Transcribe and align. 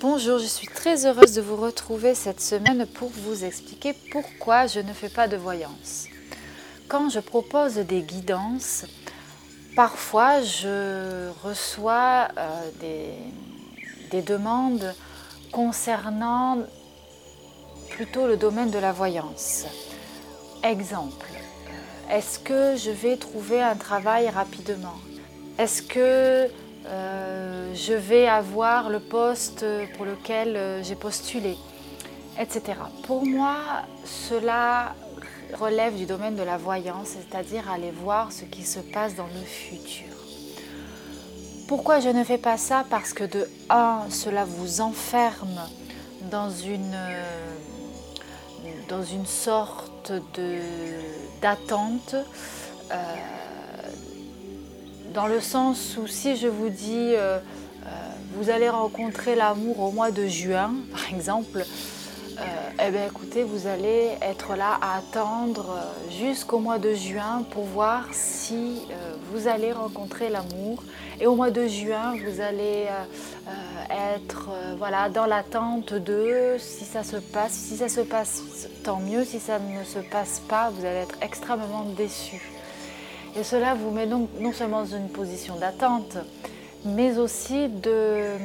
Bonjour, 0.00 0.38
je 0.38 0.46
suis 0.46 0.68
très 0.68 1.06
heureuse 1.06 1.34
de 1.34 1.40
vous 1.40 1.56
retrouver 1.56 2.14
cette 2.14 2.40
semaine 2.40 2.86
pour 2.86 3.08
vous 3.08 3.44
expliquer 3.44 3.94
pourquoi 4.12 4.68
je 4.68 4.78
ne 4.78 4.92
fais 4.92 5.08
pas 5.08 5.26
de 5.26 5.36
voyance. 5.36 6.06
Quand 6.86 7.08
je 7.08 7.18
propose 7.18 7.74
des 7.74 8.02
guidances, 8.02 8.84
parfois 9.74 10.40
je 10.40 11.30
reçois 11.42 12.28
euh, 12.38 12.70
des, 12.78 13.08
des 14.12 14.22
demandes 14.22 14.94
concernant 15.50 16.58
plutôt 17.90 18.28
le 18.28 18.36
domaine 18.36 18.70
de 18.70 18.78
la 18.78 18.92
voyance. 18.92 19.64
Exemple, 20.62 21.26
est-ce 22.08 22.38
que 22.38 22.76
je 22.76 22.92
vais 22.92 23.16
trouver 23.16 23.60
un 23.60 23.74
travail 23.74 24.28
rapidement? 24.28 24.94
Est-ce 25.58 25.82
que 25.82 25.98
euh, 25.98 26.48
je 27.88 27.94
vais 27.94 28.28
avoir 28.28 28.90
le 28.90 29.00
poste 29.00 29.64
pour 29.96 30.04
lequel 30.04 30.56
euh, 30.56 30.82
j'ai 30.82 30.94
postulé, 30.94 31.56
etc. 32.38 32.74
Pour 33.04 33.24
moi, 33.24 33.56
cela 34.04 34.94
relève 35.54 35.96
du 35.96 36.04
domaine 36.04 36.36
de 36.36 36.42
la 36.42 36.58
voyance, 36.58 37.08
c'est-à-dire 37.08 37.70
aller 37.70 37.90
voir 37.90 38.30
ce 38.30 38.44
qui 38.44 38.62
se 38.62 38.80
passe 38.80 39.14
dans 39.14 39.28
le 39.28 39.40
futur. 39.40 40.12
Pourquoi 41.66 42.00
je 42.00 42.10
ne 42.10 42.24
fais 42.24 42.36
pas 42.36 42.58
ça? 42.58 42.84
Parce 42.90 43.14
que 43.14 43.24
de 43.24 43.48
un, 43.70 44.02
cela 44.10 44.44
vous 44.44 44.82
enferme 44.82 45.60
dans 46.30 46.50
une, 46.50 46.94
euh, 46.94 47.22
dans 48.90 49.02
une 49.02 49.26
sorte 49.26 50.12
d'attente 51.40 52.16
dans 55.14 55.26
le 55.26 55.40
sens 55.40 55.96
où 56.00 56.06
si 56.06 56.36
je 56.36 56.46
vous 56.46 56.68
dis 56.68 57.14
euh, 57.14 57.38
euh, 57.38 57.40
vous 58.38 58.50
allez 58.50 58.68
rencontrer 58.68 59.34
l'amour 59.34 59.80
au 59.80 59.90
mois 59.90 60.12
de 60.12 60.28
juin, 60.28 60.72
par 60.92 61.12
exemple, 61.12 61.64
euh, 62.38 62.86
eh 62.86 62.90
bien 62.92 63.06
écoutez, 63.06 63.42
vous 63.42 63.66
allez 63.66 64.12
être 64.22 64.54
là 64.54 64.78
à 64.80 64.98
attendre 64.98 65.74
jusqu'au 66.08 66.60
mois 66.60 66.78
de 66.78 66.94
juin 66.94 67.44
pour 67.50 67.64
voir 67.64 68.04
si 68.12 68.82
vous 69.32 69.48
allez 69.48 69.72
rencontrer 69.72 70.28
l'amour. 70.28 70.84
Et 71.20 71.26
au 71.26 71.34
mois 71.34 71.50
de 71.50 71.66
juin, 71.66 72.14
vous 72.24 72.40
allez 72.40 72.86
être 74.14 74.50
voilà, 74.78 75.08
dans 75.08 75.26
l'attente 75.26 75.94
de 75.94 76.54
si 76.58 76.84
ça 76.84 77.02
se 77.02 77.16
passe. 77.16 77.54
Si 77.54 77.76
ça 77.76 77.88
se 77.88 78.02
passe, 78.02 78.68
tant 78.84 79.00
mieux. 79.00 79.24
Si 79.24 79.40
ça 79.40 79.58
ne 79.58 79.82
se 79.82 79.98
passe 79.98 80.40
pas, 80.48 80.70
vous 80.70 80.84
allez 80.84 81.00
être 81.00 81.16
extrêmement 81.22 81.86
déçu. 81.96 82.40
Et 83.36 83.42
cela 83.42 83.74
vous 83.74 83.90
met 83.90 84.06
donc 84.06 84.28
non 84.38 84.52
seulement 84.52 84.82
dans 84.82 84.96
une 84.96 85.08
position 85.08 85.56
d'attente, 85.56 86.18
mais 86.84 87.18
aussi 87.18 87.68
de 87.68 88.36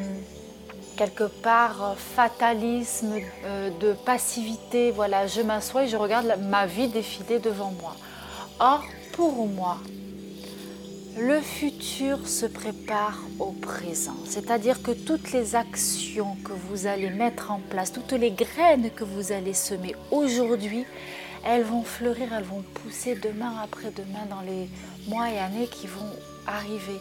quelque 0.95 1.23
part 1.23 1.95
fatalisme, 1.97 3.13
euh, 3.45 3.69
de 3.79 3.93
passivité. 3.93 4.91
Voilà, 4.91 5.27
je 5.27 5.41
m'assois 5.41 5.85
et 5.85 5.87
je 5.87 5.97
regarde 5.97 6.33
ma 6.49 6.65
vie 6.65 6.87
défiler 6.87 7.39
devant 7.39 7.73
moi. 7.81 7.95
Or, 8.59 8.83
pour 9.13 9.47
moi, 9.47 9.77
le 11.17 11.41
futur 11.41 12.27
se 12.27 12.45
prépare 12.45 13.19
au 13.39 13.51
présent, 13.51 14.15
c'est-à-dire 14.25 14.81
que 14.81 14.91
toutes 14.91 15.31
les 15.31 15.55
actions 15.55 16.35
que 16.43 16.53
vous 16.53 16.87
allez 16.87 17.09
mettre 17.11 17.51
en 17.51 17.59
place, 17.69 17.91
toutes 17.91 18.13
les 18.13 18.31
graines 18.31 18.89
que 18.89 19.03
vous 19.03 19.31
allez 19.31 19.53
semer 19.53 19.95
aujourd'hui, 20.09 20.85
elles 21.45 21.63
vont 21.63 21.83
fleurir, 21.83 22.33
elles 22.33 22.43
vont 22.43 22.63
pousser 22.73 23.15
demain 23.15 23.53
après 23.63 23.91
demain 23.91 24.25
dans 24.29 24.41
les 24.41 24.69
mois 25.07 25.29
et 25.29 25.37
années 25.37 25.67
qui 25.67 25.85
vont 25.87 26.09
arriver. 26.47 26.99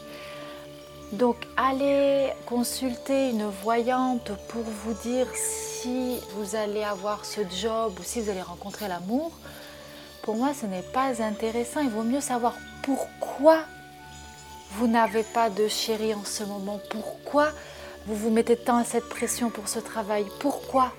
Donc 1.13 1.37
allez 1.59 2.31
consulter 2.47 3.31
une 3.31 3.45
voyante 3.45 4.33
pour 4.49 4.63
vous 4.63 4.95
dire 4.95 5.27
si 5.35 6.19
vous 6.35 6.57
allez 6.57 6.83
avoir 6.83 7.27
ce 7.27 7.43
job 7.51 7.93
ou 8.01 8.03
si 8.03 8.23
vous 8.23 8.31
allez 8.31 8.41
rencontrer 8.41 8.89
l'amour. 8.89 9.31
Pour 10.23 10.37
moi, 10.37 10.55
ce 10.59 10.65
n'est 10.65 10.81
pas 10.81 11.23
intéressant. 11.23 11.81
Il 11.81 11.91
vaut 11.91 12.03
mieux 12.03 12.23
savoir 12.23 12.55
pourquoi 12.83 13.59
vous 14.71 14.87
n'avez 14.87 15.23
pas 15.23 15.51
de 15.51 15.69
chéri 15.69 16.15
en 16.15 16.25
ce 16.25 16.45
moment. 16.45 16.81
Pourquoi 16.89 17.49
vous 18.07 18.17
vous 18.17 18.31
mettez 18.31 18.57
tant 18.57 18.79
à 18.79 18.85
cette 18.85 19.09
pression 19.09 19.51
pour 19.51 19.69
ce 19.69 19.79
travail 19.79 20.27
Pourquoi? 20.41 20.93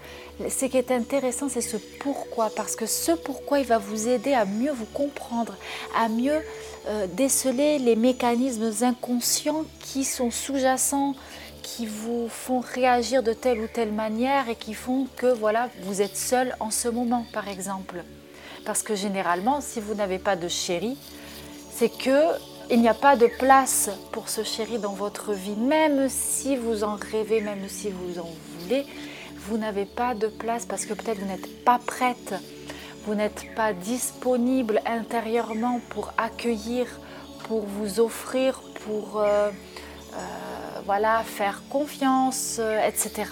Ce 0.50 0.66
qui 0.66 0.78
est 0.78 0.92
intéressant, 0.92 1.48
c'est 1.50 1.62
ce 1.62 1.78
pourquoi. 2.00 2.50
Parce 2.56 2.76
que 2.76 2.86
ce 2.86 3.12
pourquoi, 3.12 3.60
il 3.60 3.66
va 3.66 3.78
vous 3.78 4.08
aider 4.08 4.34
à 4.34 4.46
mieux 4.46 4.72
vous 4.72 4.86
comprendre, 4.86 5.56
à 5.96 6.10
mieux 6.10 6.42
euh, 6.88 7.08
déceler 7.08 7.78
les 7.78 7.96
mécanismes 7.96 8.72
inconscients 8.82 9.66
qui 9.80 10.04
sont 10.04 10.32
sous-jacents, 10.32 11.14
qui 11.62 11.86
vous 11.86 12.28
font 12.30 12.60
réagir 12.60 13.22
de 13.22 13.34
telle 13.34 13.60
ou 13.60 13.68
telle 13.68 13.92
manière 13.92 14.50
et 14.50 14.56
qui 14.56 14.74
font 14.74 15.08
que 15.16 15.28
voilà, 15.28 15.70
vous 15.84 16.02
êtes 16.02 16.18
seul 16.18 16.56
en 16.60 16.72
ce 16.72 16.88
moment, 16.88 17.26
par 17.32 17.48
exemple. 17.48 18.04
Parce 18.66 18.82
que 18.82 18.96
généralement, 18.96 19.62
si 19.62 19.80
vous 19.80 19.94
n'avez 19.94 20.20
pas 20.20 20.36
de 20.36 20.48
chéri, 20.48 20.98
c'est 21.72 21.90
que 21.90 22.32
il 22.70 22.82
n'y 22.82 22.88
a 22.88 22.94
pas 22.94 23.16
de 23.16 23.28
place 23.28 23.90
pour 24.12 24.30
ce 24.30 24.44
chéri 24.44 24.80
dans 24.80 24.94
votre 24.94 25.34
vie, 25.34 25.56
même 25.56 26.08
si 26.10 26.56
vous 26.56 26.84
en 26.84 26.96
rêvez, 26.96 27.42
même 27.42 27.68
si 27.68 27.90
vous 27.90 28.20
en 28.20 28.30
voulez, 28.60 28.86
vous 29.48 29.58
n'avez 29.58 29.86
pas 29.86 30.16
de 30.16 30.28
place 30.28 30.66
parce 30.66 30.86
que 30.86 30.94
peut-être 30.94 31.20
vous 31.20 31.28
n'êtes 31.28 31.64
pas 31.66 31.80
prête, 31.80 32.34
vous 33.06 33.16
n'êtes 33.16 33.54
pas 33.56 33.74
disponible 33.74 34.82
intérieurement 34.86 35.82
pour 35.90 36.14
accueillir, 36.18 36.88
pour 37.48 37.66
vous 37.66 38.00
offrir, 38.00 38.62
pour 38.86 39.20
euh, 39.20 39.50
euh, 40.14 40.18
voilà, 40.86 41.24
faire 41.26 41.62
confiance, 41.70 42.58
euh, 42.60 42.88
etc. 42.88 43.30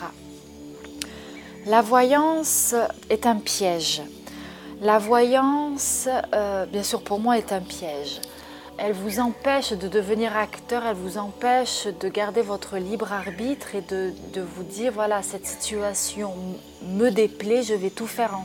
La 1.65 1.81
voyance 1.81 2.75
est 3.09 3.25
un 3.25 3.37
piège. 3.37 4.01
La 4.81 4.97
voyance, 4.97 6.09
bien 6.71 6.81
sûr 6.81 7.03
pour 7.03 7.19
moi, 7.19 7.37
est 7.37 7.53
un 7.53 7.59
piège 7.59 8.19
elle 8.77 8.93
vous 8.93 9.19
empêche 9.19 9.73
de 9.73 9.87
devenir 9.87 10.35
acteur, 10.35 10.83
elle 10.85 10.95
vous 10.95 11.17
empêche 11.17 11.87
de 11.99 12.09
garder 12.09 12.41
votre 12.41 12.77
libre 12.77 13.11
arbitre 13.11 13.75
et 13.75 13.81
de, 13.81 14.41
vous 14.41 14.63
dire, 14.63 14.91
voilà, 14.91 15.21
cette 15.21 15.45
situation 15.45 16.33
me 16.81 17.09
déplaît, 17.09 17.63
je 17.63 17.73
vais 17.73 17.89
tout 17.89 18.07
faire 18.07 18.37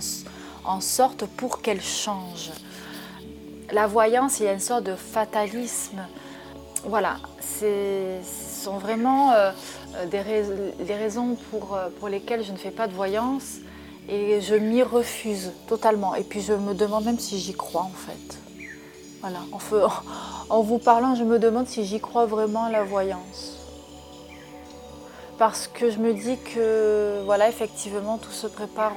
en, 0.64 0.81
sorte 0.81 1.25
pour 1.25 1.62
qu'elle 1.62 1.82
change. 1.82 2.50
La 3.73 3.87
voyance, 3.87 4.40
il 4.40 4.44
y 4.44 4.49
a 4.49 4.52
une 4.52 4.61
sorte 4.61 4.84
de 4.84 4.94
fatalisme. 4.94 6.06
Voilà, 6.84 7.17
ce 7.40 8.19
sont 8.62 8.79
vraiment 8.79 9.32
euh, 9.32 9.50
des 10.11 10.22
les 10.87 10.94
raisons 10.94 11.37
pour, 11.50 11.75
euh, 11.75 11.88
pour 11.99 12.08
lesquelles 12.08 12.44
je 12.44 12.52
ne 12.52 12.56
fais 12.56 12.70
pas 12.70 12.87
de 12.87 12.93
voyance 12.93 13.56
et 14.08 14.40
je 14.40 14.55
m'y 14.55 14.82
refuse 14.82 15.52
totalement. 15.67 16.14
Et 16.14 16.22
puis 16.22 16.43
je 16.43 16.52
me 16.52 16.75
demande 16.75 17.06
même 17.06 17.19
si 17.19 17.40
j'y 17.40 17.55
crois 17.55 17.82
en 17.82 17.90
fait. 17.90 18.45
Voilà, 19.20 19.40
en, 20.50 20.62
vous 20.62 20.78
parlant, 20.78 21.14
je 21.14 21.24
me 21.24 21.38
demande 21.38 21.66
si 21.66 21.84
j'y 21.84 22.00
crois 22.00 22.26
vraiment 22.26 22.64
à 22.64 22.70
la 22.70 22.84
voyance. 22.84 23.54
Parce 25.38 25.68
que 25.68 25.90
je 25.90 25.98
me 25.98 26.14
dis 26.14 26.38
que, 26.54 27.22
voilà, 27.24 27.48
effectivement, 27.48 28.18
tout 28.18 28.30
se 28.30 28.46
prépare 28.46 28.94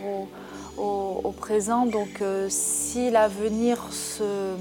au, 0.77 1.31
présent. 1.38 1.86
Donc, 1.86 2.21
euh, 2.21 2.48
si 2.50 3.10
l'avenir 3.12 3.80
se, 3.92 4.56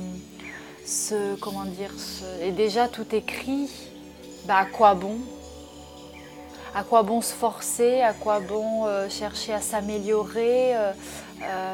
comment 1.41 1.65
dire, 1.65 1.93
est 2.41 2.53
déjà 2.53 2.89
tout 2.89 3.07
écrit, 3.13 3.69
bah, 4.47 4.59
à 4.59 4.65
quoi 4.65 4.95
bon? 4.95 5.17
À 6.75 6.83
quoi 6.83 7.03
bon 7.03 7.21
se 7.21 7.33
forcer, 7.33 8.01
à 8.03 8.13
quoi 8.13 8.41
bon 8.41 8.87
chercher 9.09 9.53
à 9.55 9.61
s'améliorer? 9.61 10.75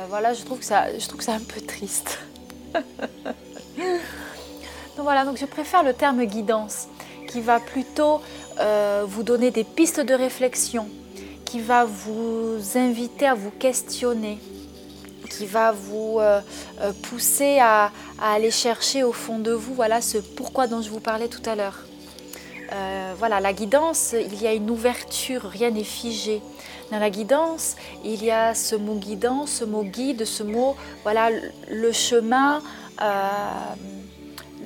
voilà, 0.08 0.34
je 0.34 0.44
trouve 0.44 0.60
je 0.62 1.06
trouve 1.06 1.18
que 1.18 1.24
c'est 1.24 1.32
un 1.32 1.40
peu 1.40 1.60
triste. 1.60 2.18
voilà, 5.04 5.24
donc 5.24 5.36
je 5.36 5.46
préfère 5.46 5.82
le 5.82 5.94
terme 5.94 6.24
guidance 6.24 6.88
qui 7.28 7.40
va 7.40 7.60
plutôt 7.60 8.20
vous 9.06 9.22
donner 9.22 9.50
des 9.50 9.64
pistes 9.64 10.00
de 10.00 10.14
réflexion, 10.14 10.88
qui 11.44 11.60
va 11.60 11.84
vous 11.84 12.58
inviter 12.76 13.26
à 13.26 13.34
vous 13.34 13.50
questionner, 13.50 14.38
qui 15.30 15.46
va 15.46 15.72
vous 15.72 16.18
euh, 16.20 16.40
euh, 16.80 16.92
pousser 17.02 17.58
à, 17.60 17.90
aller 18.20 18.50
chercher 18.50 19.02
au 19.02 19.12
fond 19.12 19.38
de 19.38 19.52
vous 19.52 19.74
voilà 19.74 20.00
ce 20.00 20.18
pourquoi 20.18 20.66
dont 20.66 20.80
je 20.82 20.90
vous 20.90 21.00
parlais 21.00 21.28
tout 21.28 21.42
à 21.48 21.54
l'heure. 21.54 21.78
Euh, 22.72 23.14
voilà, 23.18 23.40
la 23.40 23.52
guidance, 23.52 24.14
il 24.18 24.42
y 24.42 24.46
a 24.46 24.52
une 24.52 24.70
ouverture, 24.70 25.42
rien 25.42 25.70
n'est 25.70 25.84
figé. 25.84 26.40
Dans 26.90 26.98
la 26.98 27.10
guidance, 27.10 27.76
il 28.04 28.24
y 28.24 28.30
a 28.30 28.54
ce 28.54 28.74
mot 28.74 28.94
guidance, 28.94 29.50
ce 29.50 29.64
mot 29.64 29.84
guide, 29.84 30.24
ce 30.24 30.42
mot, 30.42 30.74
voilà, 31.02 31.30
le 31.70 31.92
chemin, 31.92 32.62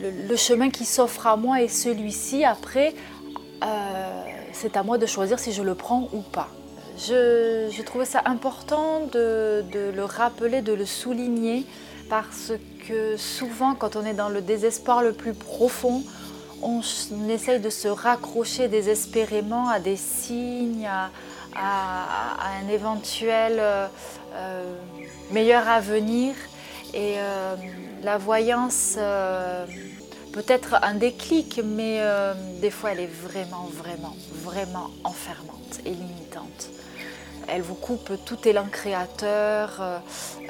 le, 0.00 0.36
chemin 0.36 0.70
qui 0.70 0.84
s'offre 0.84 1.26
à 1.26 1.36
moi 1.36 1.62
et 1.62 1.68
celui-ci, 1.68 2.44
après, 2.44 2.94
c'est 4.52 4.76
à 4.76 4.82
moi 4.82 4.98
de 4.98 5.06
choisir 5.06 5.38
si 5.38 5.52
je 5.52 5.62
le 5.62 5.74
prends 5.74 6.08
ou 6.12 6.20
pas. 6.20 6.48
Je, 6.98 7.82
trouvais 7.82 8.04
ça 8.04 8.22
important 8.24 9.06
de, 9.12 9.64
le 9.94 10.04
rappeler, 10.04 10.62
de 10.62 10.72
le 10.72 10.84
souligner, 10.84 11.64
parce 12.10 12.52
que 12.86 13.16
souvent, 13.16 13.74
quand 13.74 13.94
on 13.94 14.04
est 14.04 14.14
dans 14.14 14.28
le 14.28 14.40
désespoir 14.40 15.02
le 15.02 15.12
plus 15.12 15.34
profond, 15.34 16.02
on, 16.60 16.80
essaye 17.28 17.60
de 17.60 17.70
se 17.70 17.86
raccrocher 17.86 18.66
désespérément 18.66 19.68
à 19.68 19.78
des 19.78 19.96
signes, 19.96 20.88
à, 20.88 21.10
un 21.54 22.68
éventuel 22.68 23.56
euh, 23.58 23.86
euh, 24.34 24.74
meilleur 25.30 25.68
avenir. 25.68 26.34
Et 26.94 27.14
euh, 27.18 27.54
la 28.02 28.16
voyance 28.18 28.96
peut 30.40 30.52
être 30.52 30.76
un 30.82 30.94
déclic, 30.94 31.60
mais 31.64 32.00
des 32.60 32.70
fois 32.70 32.92
elle 32.92 33.00
est 33.00 33.06
vraiment, 33.06 33.68
vraiment, 33.72 34.16
vraiment 34.44 34.90
enfermante 35.04 35.80
et 35.84 35.90
limitante 35.90 36.70
elle 37.48 37.62
vous 37.62 37.74
coupe 37.74 38.12
tout 38.24 38.46
élan 38.46 38.66
créateur. 38.70 39.78
Euh, 39.80 39.98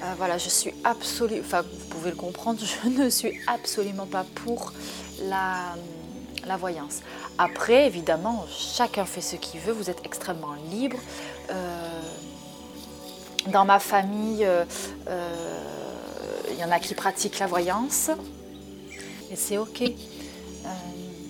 euh, 0.03 0.15
voilà, 0.19 0.37
je 0.37 0.49
suis 0.49 0.75
absolument, 0.85 1.43
enfin 1.45 1.63
vous 1.63 1.87
pouvez 1.87 2.11
le 2.11 2.17
comprendre, 2.17 2.61
je 2.85 2.89
ne 2.89 3.09
suis 3.09 3.41
absolument 3.47 4.07
pas 4.07 4.27
pour 4.35 4.73
la, 5.23 5.77
la 6.47 6.57
voyance. 6.57 7.01
Après, 7.39 7.87
évidemment, 7.87 8.45
chacun 8.51 9.05
fait 9.05 9.21
ce 9.21 9.37
qu'il 9.37 9.61
veut, 9.61 9.73
vous 9.73 9.89
êtes 9.89 10.05
extrêmement 10.05 10.55
libre. 10.71 10.99
Euh, 11.51 12.01
dans 13.47 13.65
ma 13.65 13.79
famille, 13.79 14.47
il 16.51 16.59
y 16.59 16.65
en 16.65 16.71
a 16.71 16.81
qui 16.81 16.95
pratiquent 16.95 17.39
la 17.39 17.47
voyance, 17.47 18.11
et 19.31 19.37
c'est 19.37 19.59
ok. 19.59 19.83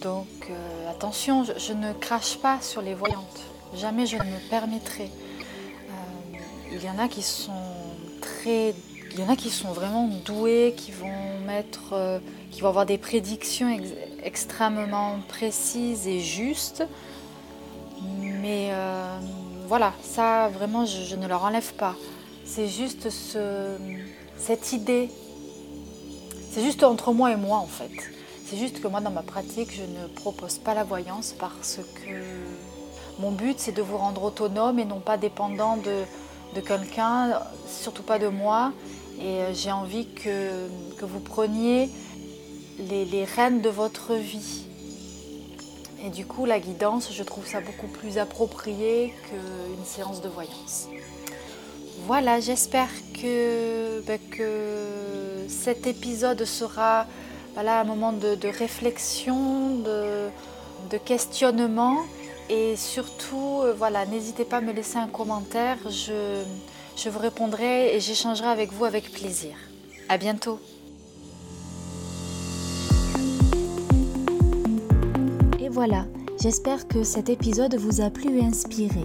donc 0.00 0.26
attention, 0.90 1.44
je 1.44 1.72
ne 1.72 1.92
crache 1.92 2.38
pas 2.38 2.60
sur 2.60 2.82
les 2.82 2.94
voyantes. 2.94 3.40
Jamais 3.74 4.06
je 4.06 4.16
ne 4.16 4.24
me 4.24 4.50
permettrai 4.50 5.10
il 6.72 6.84
y 6.84 6.88
en 6.88 6.98
a 6.98 7.08
qui 7.08 7.22
sont 7.22 7.52
très 8.20 8.74
il 9.12 9.20
y 9.20 9.22
en 9.22 9.28
a 9.30 9.36
qui 9.36 9.50
sont 9.50 9.72
vraiment 9.72 10.06
doués, 10.26 10.74
qui 10.76 10.92
vont 10.92 11.40
mettre, 11.46 11.92
euh, 11.92 12.18
qui 12.50 12.60
vont 12.60 12.68
avoir 12.68 12.84
des 12.84 12.98
prédictions 12.98 13.76
extrêmement 14.22 15.18
précises 15.28 16.06
et 16.06 16.20
justes. 16.20 16.84
Mais 18.02 18.68
euh, 18.70 19.18
voilà, 19.66 19.94
ça 20.02 20.48
vraiment, 20.48 20.84
je, 20.84 21.16
ne 21.16 21.26
leur 21.26 21.42
enlève 21.42 21.72
pas. 21.74 21.96
C'est 22.44 22.68
juste 22.68 23.08
ce, 23.08 23.76
cette 24.36 24.72
idée. 24.72 25.08
C'est 26.58 26.64
juste 26.64 26.82
entre 26.82 27.12
moi 27.12 27.30
et 27.30 27.36
moi 27.36 27.58
en 27.58 27.68
fait. 27.68 27.92
C'est 28.44 28.56
juste 28.56 28.80
que 28.80 28.88
moi, 28.88 29.00
dans 29.00 29.12
ma 29.12 29.22
pratique, 29.22 29.72
je 29.72 29.82
ne 29.82 30.08
propose 30.08 30.58
pas 30.58 30.74
la 30.74 30.82
voyance 30.82 31.32
parce 31.38 31.78
que 32.04 33.20
mon 33.20 33.30
but, 33.30 33.60
c'est 33.60 33.70
de 33.70 33.80
vous 33.80 33.96
rendre 33.96 34.24
autonome 34.24 34.80
et 34.80 34.84
non 34.84 34.98
pas 34.98 35.18
dépendant 35.18 35.76
de, 35.76 36.60
quelqu'un, 36.60 37.38
surtout 37.68 38.02
pas 38.02 38.18
de 38.18 38.26
moi. 38.26 38.72
Et 39.20 39.22
euh, 39.22 39.54
j'ai 39.54 39.70
envie 39.70 40.08
que, 40.08 40.66
que, 40.98 41.04
vous 41.04 41.20
preniez 41.20 41.90
les, 42.80 43.04
les 43.04 43.22
rênes 43.22 43.60
de 43.60 43.68
votre 43.68 44.14
vie. 44.14 44.64
Et 46.04 46.10
du 46.10 46.26
coup, 46.26 46.44
la 46.44 46.58
guidance, 46.58 47.12
je 47.12 47.22
trouve 47.22 47.46
ça 47.46 47.60
beaucoup 47.60 47.86
plus 47.86 48.18
approprié 48.18 49.14
qu'une 49.28 49.84
séance 49.84 50.22
de 50.22 50.28
voyance. 50.28 50.88
Voilà, 52.08 52.40
j'espère 52.40 52.88
que, 53.12 54.00
ben, 54.06 54.18
que 54.30 55.44
cet 55.46 55.86
épisode 55.86 56.42
sera 56.46 57.04
un 57.54 57.84
moment 57.84 58.14
de, 58.14 58.48
réflexion, 58.48 59.80
de, 59.80 60.30
de 60.90 60.96
questionnement 60.96 61.98
et 62.48 62.76
surtout, 62.76 63.60
euh, 63.60 63.74
voilà, 63.76 64.06
n'hésitez 64.06 64.46
pas 64.46 64.56
à 64.56 64.60
me 64.62 64.72
laisser 64.72 64.96
un 64.96 65.06
commentaire. 65.06 65.76
Je, 65.90 66.42
je 66.96 67.10
vous 67.10 67.18
répondrai 67.18 67.94
et 67.94 68.00
j'échangerai 68.00 68.48
avec 68.48 68.72
vous 68.72 68.86
avec 68.86 69.12
plaisir. 69.12 69.54
À 70.08 70.16
bientôt. 70.16 70.58
Et 75.60 75.68
voilà, 75.68 76.06
j'espère 76.40 76.88
que 76.88 77.04
cet 77.04 77.28
épisode 77.28 77.74
vous 77.74 78.00
a 78.00 78.08
plu 78.08 78.38
et 78.38 78.44
inspiré. 78.46 79.04